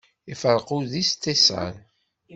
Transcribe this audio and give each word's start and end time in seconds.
Iferreq 0.31 0.69
udi 0.77 1.03
s 1.09 1.11
ṭṭisan. 1.17 1.75